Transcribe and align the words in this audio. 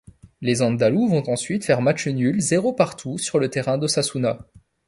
Les 0.41 0.63
andalous 0.63 1.07
vont 1.09 1.29
ensuite 1.29 1.63
faire 1.63 1.83
match 1.83 2.07
nul 2.07 2.39
zéro 2.39 2.73
partout 2.73 3.19
sur 3.19 3.37
le 3.37 3.51
terrain 3.51 3.77
d'Osasuna. 3.77 4.39